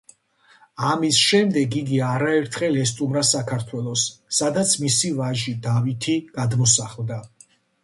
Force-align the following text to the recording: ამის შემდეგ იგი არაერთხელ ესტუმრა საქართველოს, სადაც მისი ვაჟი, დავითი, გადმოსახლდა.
ამის 0.91 1.19
შემდეგ 1.25 1.77
იგი 1.81 1.99
არაერთხელ 2.05 2.79
ესტუმრა 2.85 3.23
საქართველოს, 3.33 4.07
სადაც 4.39 4.75
მისი 4.87 5.15
ვაჟი, 5.21 5.57
დავითი, 5.69 6.19
გადმოსახლდა. 6.41 7.23